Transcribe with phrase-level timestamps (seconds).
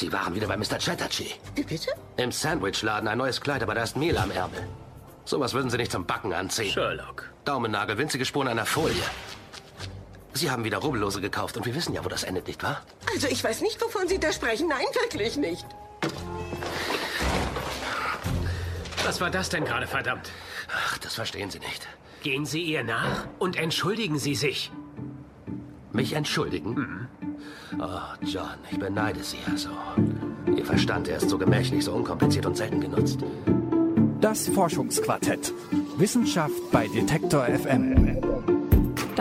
[0.00, 0.78] Sie waren wieder bei Mr.
[0.78, 1.32] Chatterjee.
[1.54, 1.90] Wie bitte?
[2.16, 4.66] Im Sandwichladen ein neues Kleid, aber da ist Mehl am Ärmel.
[5.26, 6.72] Sowas würden Sie nicht zum Backen anziehen.
[6.72, 7.30] Sherlock.
[7.44, 9.02] Daumennagel, winzige Spuren einer Folie.
[10.32, 12.80] Sie haben wieder Rubbellose gekauft und wir wissen ja, wo das endet, nicht wahr?
[13.12, 14.68] Also ich weiß nicht, wovon Sie da sprechen.
[14.68, 15.66] Nein, wirklich nicht.
[19.04, 20.30] Was war das denn gerade, verdammt?
[20.74, 21.86] Ach, das verstehen Sie nicht.
[22.22, 24.72] Gehen Sie ihr nach und entschuldigen Sie sich.
[25.92, 27.06] Mich entschuldigen?
[27.78, 29.70] Oh, John, ich beneide Sie also.
[30.56, 33.20] Ihr Verstand, er ist so gemächlich, so unkompliziert und selten genutzt.
[34.20, 35.52] Das Forschungsquartett.
[35.96, 38.59] Wissenschaft bei Detektor FM.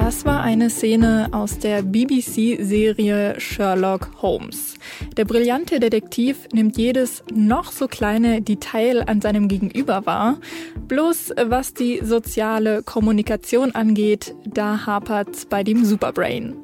[0.09, 4.73] Das war eine Szene aus der BBC-Serie Sherlock Holmes.
[5.17, 10.39] Der brillante Detektiv nimmt jedes noch so kleine Detail an seinem Gegenüber wahr.
[10.87, 16.55] Bloß was die soziale Kommunikation angeht, da hapert's bei dem Superbrain.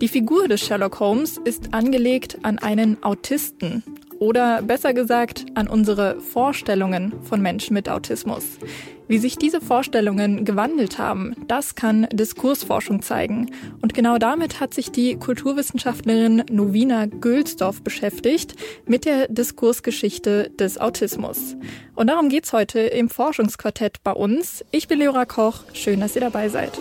[0.00, 3.82] Die Figur des Sherlock Holmes ist angelegt an einen Autisten.
[4.18, 8.58] Oder besser gesagt an unsere Vorstellungen von Menschen mit Autismus.
[9.06, 13.50] Wie sich diese Vorstellungen gewandelt haben, das kann Diskursforschung zeigen.
[13.82, 18.54] Und genau damit hat sich die Kulturwissenschaftlerin Novina Gülsdorf beschäftigt
[18.86, 21.56] mit der Diskursgeschichte des Autismus.
[21.94, 24.64] Und darum geht's heute im Forschungsquartett bei uns.
[24.70, 25.64] Ich bin Leora Koch.
[25.74, 26.72] Schön, dass ihr dabei seid.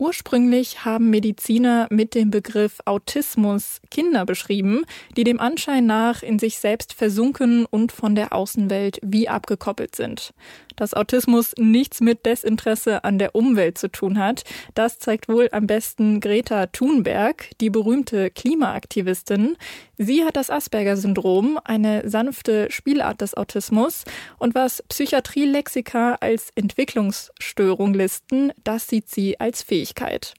[0.00, 6.58] Ursprünglich haben Mediziner mit dem Begriff Autismus Kinder beschrieben, die dem Anschein nach in sich
[6.58, 10.32] selbst versunken und von der Außenwelt wie abgekoppelt sind.
[10.74, 15.66] Dass Autismus nichts mit Desinteresse an der Umwelt zu tun hat, das zeigt wohl am
[15.66, 19.58] besten Greta Thunberg, die berühmte Klimaaktivistin.
[19.98, 24.04] Sie hat das Asperger-Syndrom, eine sanfte Spielart des Autismus.
[24.38, 30.34] Und was Psychiatrie-Lexika als Entwicklungsstörung listen, das sieht sie als Fähigkeit.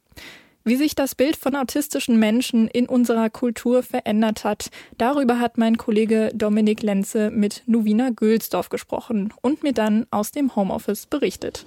[0.64, 5.78] Wie sich das Bild von autistischen Menschen in unserer Kultur verändert hat, darüber hat mein
[5.78, 11.66] Kollege Dominik Lenze mit Novina Gülsdorf gesprochen und mir dann aus dem Homeoffice berichtet.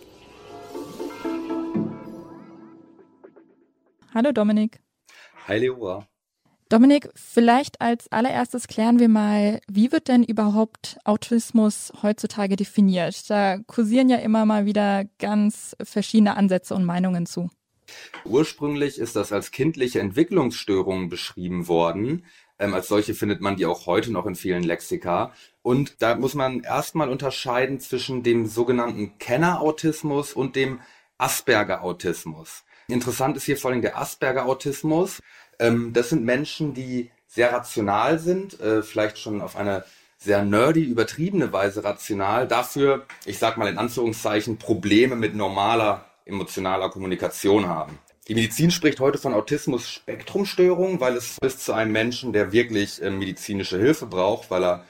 [4.14, 4.78] Hallo Dominik.
[5.48, 6.06] Hi Leora.
[6.68, 13.28] Dominik, vielleicht als allererstes klären wir mal, wie wird denn überhaupt Autismus heutzutage definiert?
[13.28, 17.50] Da kursieren ja immer mal wieder ganz verschiedene Ansätze und Meinungen zu.
[18.24, 22.24] Ursprünglich ist das als kindliche Entwicklungsstörung beschrieben worden.
[22.58, 25.32] Ähm, als solche findet man die auch heute noch in vielen Lexika.
[25.62, 30.80] Und da muss man erstmal unterscheiden zwischen dem sogenannten Kenner-Autismus und dem
[31.18, 32.64] Asperger-Autismus.
[32.88, 35.22] Interessant ist hier vor allem der Asperger-Autismus.
[35.58, 39.84] Ähm, das sind Menschen, die sehr rational sind, äh, vielleicht schon auf eine
[40.18, 46.90] sehr nerdy, übertriebene Weise rational, dafür, ich sag mal in Anführungszeichen, Probleme mit normaler emotionaler
[46.90, 47.98] Kommunikation haben.
[48.28, 53.10] Die Medizin spricht heute von Autismus-Spektrumstörung, weil es bis zu einem Menschen, der wirklich äh,
[53.10, 54.84] medizinische Hilfe braucht, weil er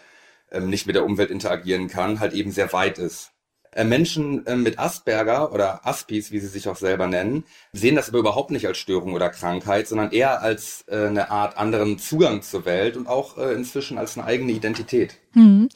[0.53, 3.33] ähm, nicht mit der Umwelt interagieren kann, halt eben sehr weit ist.
[3.73, 8.09] Äh, Menschen äh, mit Asperger oder Aspis, wie sie sich auch selber nennen, sehen das
[8.09, 12.43] aber überhaupt nicht als Störung oder Krankheit, sondern eher als äh, eine Art anderen Zugang
[12.43, 15.17] zur Welt und auch äh, inzwischen als eine eigene Identität.
[15.33, 15.69] Hm.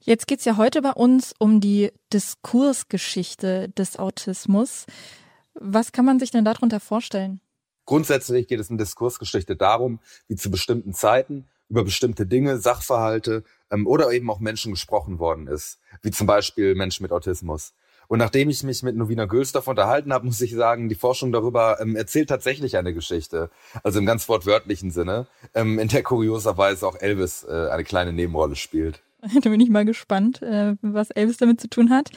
[0.00, 4.86] Jetzt geht's ja heute bei uns um die Diskursgeschichte des Autismus.
[5.54, 7.40] Was kann man sich denn darunter vorstellen?
[7.84, 9.98] Grundsätzlich geht es in Diskursgeschichte darum,
[10.28, 15.46] wie zu bestimmten Zeiten über bestimmte Dinge, Sachverhalte ähm, oder eben auch Menschen gesprochen worden
[15.46, 17.74] ist, wie zum Beispiel Menschen mit Autismus.
[18.08, 21.78] Und nachdem ich mich mit Novina Gülsdorf unterhalten habe, muss ich sagen, die Forschung darüber
[21.80, 23.50] ähm, erzählt tatsächlich eine Geschichte.
[23.82, 28.56] Also im ganz wortwörtlichen Sinne, ähm, in der kurioserweise auch Elvis äh, eine kleine Nebenrolle
[28.56, 29.02] spielt.
[29.42, 32.10] Da bin ich mal gespannt, äh, was Elvis damit zu tun hat.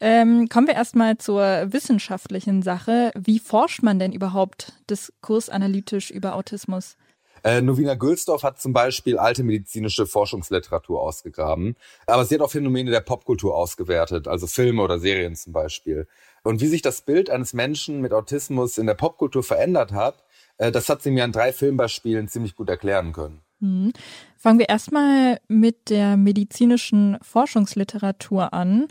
[0.00, 1.42] Ähm, kommen wir erstmal zur
[1.72, 3.12] wissenschaftlichen Sache.
[3.14, 6.96] Wie forscht man denn überhaupt diskursanalytisch über Autismus?
[7.42, 11.74] Äh, Novina Gülsdorf hat zum Beispiel alte medizinische Forschungsliteratur ausgegraben,
[12.06, 16.06] aber sie hat auch Phänomene der Popkultur ausgewertet, also Filme oder Serien zum Beispiel.
[16.42, 20.22] Und wie sich das Bild eines Menschen mit Autismus in der Popkultur verändert hat,
[20.58, 23.40] äh, das hat sie mir an drei Filmbeispielen ziemlich gut erklären können.
[23.60, 23.92] Hm.
[24.36, 28.88] Fangen wir erstmal mit der medizinischen Forschungsliteratur an.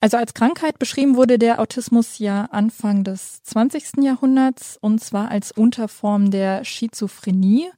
[0.00, 4.02] Also als Krankheit beschrieben wurde der Autismus ja Anfang des 20.
[4.02, 7.68] Jahrhunderts und zwar als Unterform der Schizophrenie.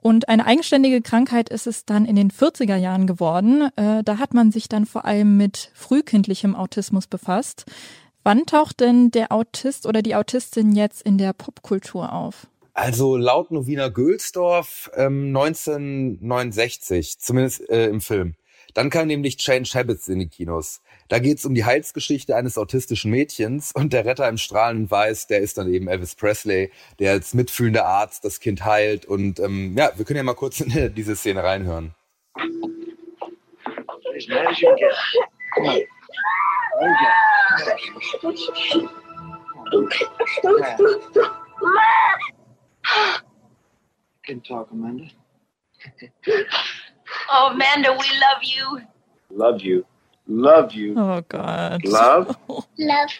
[0.00, 3.68] Und eine eigenständige Krankheit ist es dann in den 40er Jahren geworden.
[3.74, 7.64] Äh, da hat man sich dann vor allem mit frühkindlichem Autismus befasst.
[8.22, 12.46] Wann taucht denn der Autist oder die Autistin jetzt in der Popkultur auf?
[12.78, 18.36] Also laut Novina Gülsdorf ähm, 1969, zumindest äh, im Film.
[18.72, 20.80] Dann kam nämlich Change Habits in die Kinos.
[21.08, 25.40] Da geht's um die Heilsgeschichte eines autistischen Mädchens und der Retter im strahlenden Weiß, der
[25.40, 26.70] ist dann eben Elvis Presley,
[27.00, 29.06] der als mitfühlender Arzt das Kind heilt.
[29.06, 31.96] Und ähm, ja, wir können ja mal kurz in diese Szene reinhören.
[44.24, 45.04] Can talk, Amanda.
[47.30, 48.80] oh, Amanda, we love you.
[49.30, 49.84] Love you.
[50.26, 50.94] Love you.
[50.96, 51.84] Oh Gott.
[51.84, 52.36] Love?
[52.78, 53.12] Love.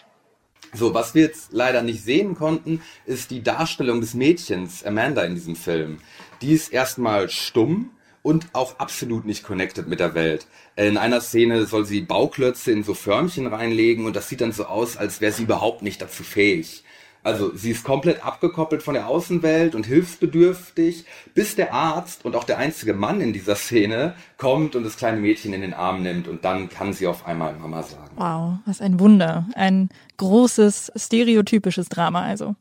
[0.73, 5.33] So, was wir jetzt leider nicht sehen konnten, ist die Darstellung des Mädchens Amanda in
[5.33, 5.99] diesem Film.
[6.41, 7.89] Die ist erstmal stumm
[8.21, 10.45] und auch absolut nicht connected mit der Welt.
[10.75, 14.65] In einer Szene soll sie Bauklötze in so Förmchen reinlegen und das sieht dann so
[14.65, 16.83] aus, als wäre sie überhaupt nicht dazu fähig.
[17.23, 22.45] Also sie ist komplett abgekoppelt von der Außenwelt und hilfsbedürftig, bis der Arzt und auch
[22.45, 26.27] der einzige Mann in dieser Szene kommt und das kleine Mädchen in den Arm nimmt
[26.27, 28.15] und dann kann sie auf einmal Mama sagen.
[28.15, 29.47] Wow, was ein Wunder.
[29.55, 32.55] Ein großes, stereotypisches Drama also.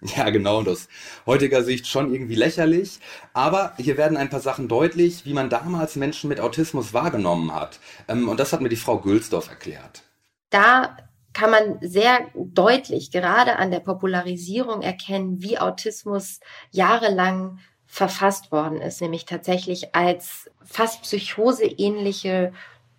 [0.00, 0.88] Ja, genau, und aus
[1.26, 3.00] heutiger Sicht schon irgendwie lächerlich.
[3.32, 7.80] Aber hier werden ein paar Sachen deutlich, wie man damals Menschen mit Autismus wahrgenommen hat.
[8.06, 10.02] Ähm, und das hat mir die Frau Gülsdorf erklärt.
[10.50, 10.96] Da
[11.38, 16.40] kann man sehr deutlich gerade an der Popularisierung erkennen, wie Autismus
[16.72, 22.52] jahrelang verfasst worden ist, nämlich tatsächlich als fast psychoseähnliche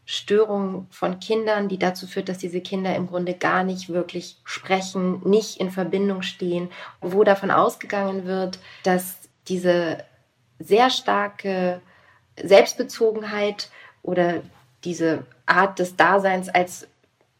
[0.05, 5.21] Störung von Kindern, die dazu führt, dass diese Kinder im Grunde gar nicht wirklich sprechen,
[5.27, 6.69] nicht in Verbindung stehen,
[7.01, 9.17] wo davon ausgegangen wird, dass
[9.49, 10.05] diese
[10.59, 11.81] sehr starke
[12.41, 13.69] Selbstbezogenheit
[14.01, 14.43] oder
[14.85, 16.87] diese Art des Daseins als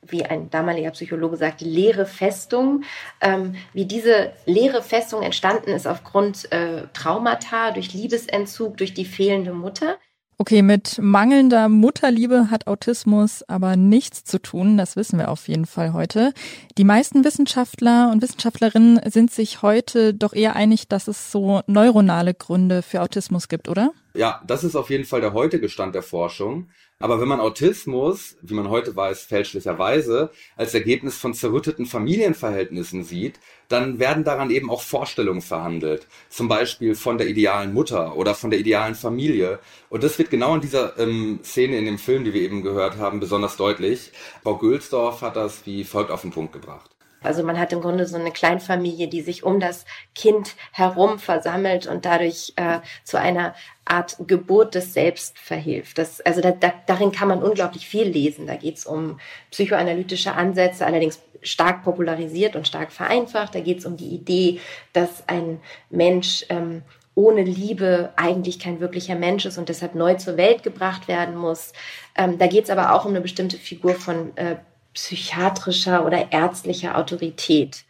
[0.07, 2.83] wie ein damaliger Psychologe sagte, leere Festung.
[3.21, 9.53] Ähm, wie diese leere Festung entstanden ist aufgrund äh, Traumata, durch Liebesentzug, durch die fehlende
[9.53, 9.97] Mutter.
[10.41, 15.65] Okay, mit mangelnder Mutterliebe hat Autismus aber nichts zu tun, das wissen wir auf jeden
[15.65, 16.33] Fall heute.
[16.77, 22.33] Die meisten Wissenschaftler und Wissenschaftlerinnen sind sich heute doch eher einig, dass es so neuronale
[22.33, 23.91] Gründe für Autismus gibt, oder?
[24.15, 26.69] Ja, das ist auf jeden Fall der heutige Stand der Forschung.
[26.97, 33.39] Aber wenn man Autismus, wie man heute weiß, fälschlicherweise als Ergebnis von zerrütteten Familienverhältnissen sieht,
[33.69, 36.07] dann werden daran eben auch Vorstellungen verhandelt.
[36.29, 39.59] Zum Beispiel von der idealen Mutter oder von der idealen Familie.
[39.89, 42.97] Und das wird genau in dieser ähm, Szene in dem Film, die wir eben gehört
[42.97, 44.11] haben, besonders deutlich.
[44.43, 46.98] Frau Gülsdorf hat das wie folgt auf den Punkt gebracht.
[47.21, 49.85] Also man hat im Grunde so eine Kleinfamilie, die sich um das
[50.15, 53.55] Kind herum versammelt und dadurch äh, zu einer
[53.85, 55.97] Art Geburt des Selbst verhilft.
[55.97, 58.47] Das, also da, da, darin kann man unglaublich viel lesen.
[58.47, 59.19] Da geht es um
[59.51, 63.55] psychoanalytische Ansätze, allerdings stark popularisiert und stark vereinfacht.
[63.55, 64.59] Da geht es um die Idee,
[64.93, 66.83] dass ein Mensch ähm,
[67.15, 71.73] ohne Liebe eigentlich kein wirklicher Mensch ist und deshalb neu zur Welt gebracht werden muss.
[72.15, 74.55] Ähm, da geht es aber auch um eine bestimmte Figur von äh,
[74.99, 77.85] psychiatrischer oder ärztlicher Autorität.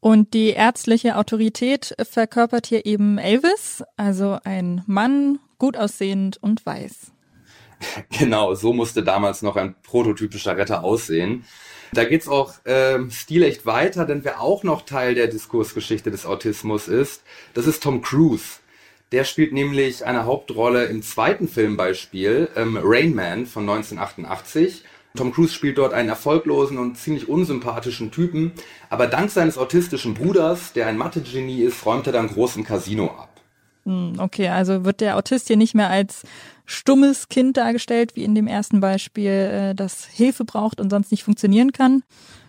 [0.00, 7.12] Und die ärztliche Autorität verkörpert hier eben Elvis, also ein Mann, gut aussehend und weiß.
[8.18, 11.44] Genau, so musste damals noch ein prototypischer Retter aussehen.
[11.92, 16.88] Da geht's auch ähm, stilecht weiter, denn wer auch noch Teil der Diskursgeschichte des Autismus
[16.88, 18.60] ist, das ist Tom Cruise.
[19.12, 24.82] Der spielt nämlich eine Hauptrolle im zweiten Filmbeispiel, ähm, Rain Man von 1988.
[25.16, 28.50] Tom Cruise spielt dort einen erfolglosen und ziemlich unsympathischen Typen,
[28.90, 33.06] aber dank seines autistischen Bruders, der ein Mathe-Genie ist, räumt er dann groß im Casino
[33.06, 33.28] ab.
[33.84, 36.22] Hm, okay, also wird der Autist hier nicht mehr als
[36.66, 41.22] stummes Kind dargestellt, wie in dem ersten Beispiel, äh, das Hilfe braucht und sonst nicht
[41.22, 42.02] funktionieren kann?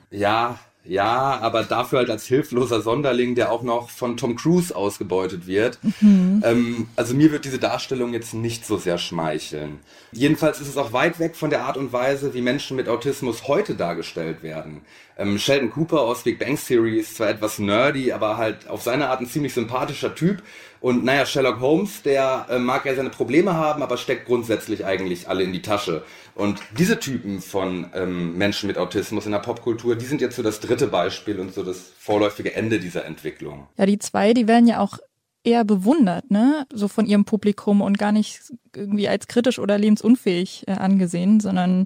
[0.10, 5.48] Ja, ja, aber dafür halt als hilfloser Sonderling, der auch noch von Tom Cruise ausgebeutet
[5.48, 5.80] wird.
[6.02, 6.44] Mhm.
[6.46, 9.80] Ähm, also mir wird diese Darstellung jetzt nicht so sehr schmeicheln.
[10.12, 13.48] Jedenfalls ist es auch weit weg von der Art und Weise, wie Menschen mit Autismus
[13.48, 14.82] heute dargestellt werden.
[15.18, 19.10] Ähm, Sheldon Cooper aus Big Bang Theory ist zwar etwas nerdy, aber halt auf seine
[19.10, 20.44] Art ein ziemlich sympathischer Typ.
[20.82, 25.28] Und naja, Sherlock Holmes, der äh, mag ja seine Probleme haben, aber steckt grundsätzlich eigentlich
[25.28, 26.04] alle in die Tasche.
[26.36, 30.44] Und diese Typen von ähm, Menschen mit Autismus in der Popkultur, die sind jetzt so
[30.44, 33.68] das dritte Beispiel und so das vorläufige Ende dieser Entwicklung.
[33.78, 35.00] Ja, die zwei, die werden ja auch
[35.46, 36.66] eher bewundert, ne?
[36.74, 38.42] So von ihrem Publikum und gar nicht
[38.76, 41.86] irgendwie als kritisch oder lebensunfähig äh, angesehen, sondern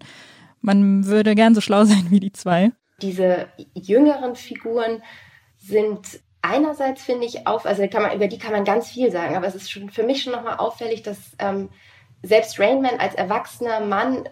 [0.61, 2.71] man würde gern so schlau sein wie die zwei.
[3.01, 5.03] Diese jüngeren Figuren
[5.57, 9.47] sind einerseits finde ich auf, also man, über die kann man ganz viel sagen, aber
[9.47, 11.69] es ist schon für mich schon nochmal auffällig, dass ähm,
[12.23, 14.27] selbst Rainman als erwachsener Mann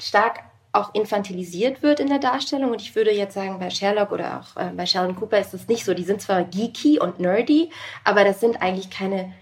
[0.00, 0.40] stark
[0.72, 2.70] auch infantilisiert wird in der Darstellung.
[2.70, 5.68] Und ich würde jetzt sagen, bei Sherlock oder auch äh, bei Sheldon Cooper ist das
[5.68, 5.92] nicht so.
[5.92, 7.70] Die sind zwar geeky und nerdy,
[8.04, 9.34] aber das sind eigentlich keine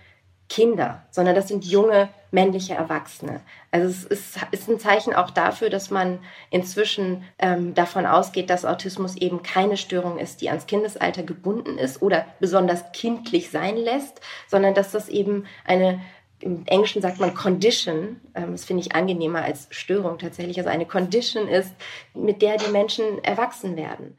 [0.51, 3.41] Kinder, sondern das sind junge männliche Erwachsene.
[3.71, 6.19] Also es ist, ist ein Zeichen auch dafür, dass man
[6.51, 12.03] inzwischen ähm, davon ausgeht, dass Autismus eben keine Störung ist, die ans Kindesalter gebunden ist
[12.03, 16.01] oder besonders kindlich sein lässt, sondern dass das eben eine
[16.43, 20.87] im Englischen sagt man Condition, ähm, das finde ich angenehmer als Störung tatsächlich, also eine
[20.87, 21.71] Condition ist,
[22.15, 24.17] mit der die Menschen erwachsen werden.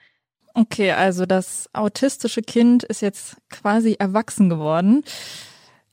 [0.54, 5.04] Okay, also das autistische Kind ist jetzt quasi erwachsen geworden.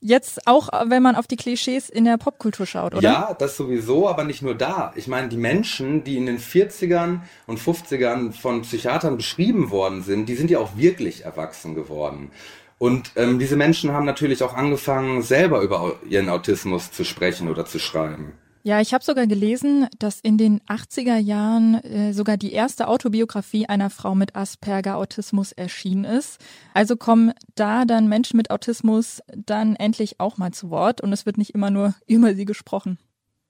[0.01, 3.01] Jetzt auch, wenn man auf die Klischees in der Popkultur schaut, oder?
[3.01, 4.93] Ja, das sowieso, aber nicht nur da.
[4.95, 10.27] Ich meine, die Menschen, die in den 40ern und 50ern von Psychiatern beschrieben worden sind,
[10.27, 12.31] die sind ja auch wirklich erwachsen geworden.
[12.77, 17.65] Und ähm, diese Menschen haben natürlich auch angefangen, selber über ihren Autismus zu sprechen oder
[17.65, 18.33] zu schreiben.
[18.61, 23.67] Ja, ich habe sogar gelesen, dass in den 80er Jahren äh, sogar die erste Autobiografie
[23.67, 26.39] einer Frau mit Asperger-Autismus erschienen ist.
[26.73, 31.25] Also kommen da dann Menschen mit Autismus dann endlich auch mal zu Wort und es
[31.25, 32.97] wird nicht immer nur über sie gesprochen.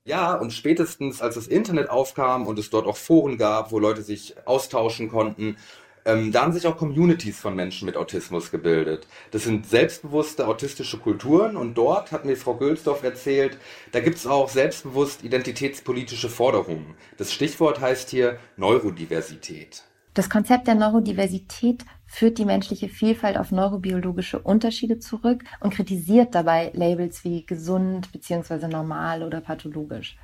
[0.05, 4.01] Ja, und spätestens als das Internet aufkam und es dort auch Foren gab, wo Leute
[4.01, 5.57] sich austauschen konnten,
[6.09, 9.07] ähm, da haben sich auch Communities von Menschen mit Autismus gebildet.
[9.31, 13.57] Das sind selbstbewusste autistische Kulturen und dort hat mir Frau Gülsdorf erzählt,
[13.91, 16.95] da gibt es auch selbstbewusst identitätspolitische Forderungen.
[17.17, 19.83] Das Stichwort heißt hier Neurodiversität.
[20.15, 26.71] Das Konzept der Neurodiversität führt die menschliche Vielfalt auf neurobiologische Unterschiede zurück und kritisiert dabei
[26.73, 28.67] Labels wie gesund bzw.
[28.67, 30.17] normal oder pathologisch.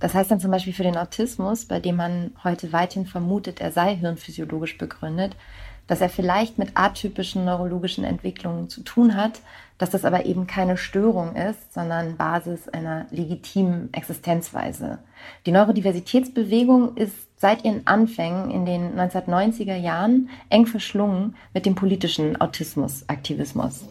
[0.00, 3.70] Das heißt dann zum Beispiel für den Autismus, bei dem man heute weithin vermutet, er
[3.70, 5.36] sei hirnphysiologisch begründet,
[5.86, 9.40] dass er vielleicht mit atypischen neurologischen Entwicklungen zu tun hat,
[9.76, 14.98] dass das aber eben keine Störung ist, sondern Basis einer legitimen Existenzweise.
[15.46, 22.40] Die Neurodiversitätsbewegung ist seit ihren Anfängen in den 1990er Jahren eng verschlungen mit dem politischen
[22.40, 23.84] Autismusaktivismus.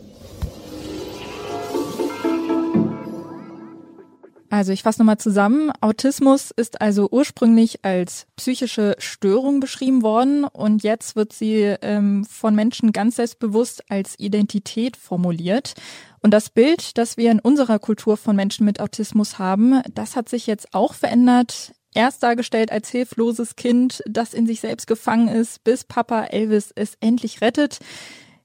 [4.49, 5.71] Also ich fasse nochmal zusammen.
[5.79, 12.55] Autismus ist also ursprünglich als psychische Störung beschrieben worden und jetzt wird sie ähm, von
[12.55, 15.75] Menschen ganz selbstbewusst als Identität formuliert.
[16.21, 20.29] Und das Bild, das wir in unserer Kultur von Menschen mit Autismus haben, das hat
[20.29, 21.73] sich jetzt auch verändert.
[21.93, 26.95] Erst dargestellt als hilfloses Kind, das in sich selbst gefangen ist, bis Papa Elvis es
[27.01, 27.79] endlich rettet.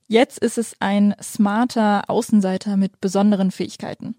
[0.07, 4.17] Jetzt ist es ein smarter Außenseiter mit besonderen Fähigkeiten.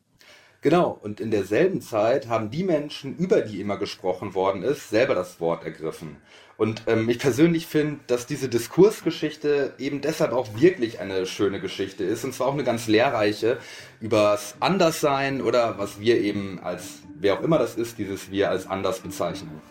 [0.66, 5.14] Genau, und in derselben Zeit haben die Menschen, über die immer gesprochen worden ist, selber
[5.14, 6.16] das Wort ergriffen.
[6.58, 12.04] Und ähm, ich persönlich finde, dass diese Diskursgeschichte eben deshalb auch wirklich eine schöne Geschichte
[12.04, 12.26] ist.
[12.26, 13.60] Und zwar auch eine ganz lehrreiche
[14.02, 18.66] übers Anderssein oder was wir eben als, wer auch immer das ist, dieses Wir als
[18.66, 19.62] anders bezeichnen.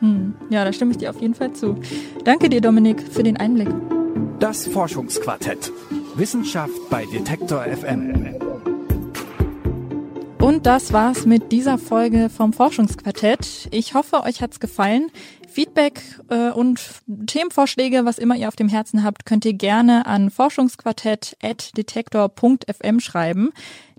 [0.00, 0.34] Hm.
[0.50, 1.80] Ja, da stimme ich dir auf jeden Fall zu.
[2.26, 3.70] Danke dir, Dominik, für den Einblick.
[4.38, 5.72] Das Forschungsquartett.
[6.14, 8.41] Wissenschaft bei Detektor FM.
[10.42, 13.68] Und das war's mit dieser Folge vom Forschungsquartett.
[13.70, 15.06] Ich hoffe, euch hat's gefallen.
[15.48, 16.80] Feedback äh, und
[17.28, 23.52] Themenvorschläge, was immer ihr auf dem Herzen habt, könnt ihr gerne an forschungsquartett.detektor.fm schreiben.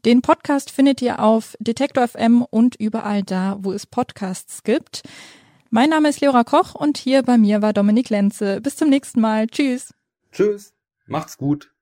[0.03, 5.03] Den Podcast findet ihr auf Detektor FM und überall da, wo es Podcasts gibt.
[5.69, 8.59] Mein Name ist Leora Koch und hier bei mir war Dominik Lenze.
[8.59, 9.47] Bis zum nächsten Mal.
[9.47, 9.93] Tschüss.
[10.33, 10.73] Tschüss.
[11.07, 11.72] Macht's gut.